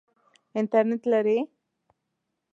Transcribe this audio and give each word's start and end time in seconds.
انټرنټ 0.59 1.01
لرئ؟ 1.11 1.39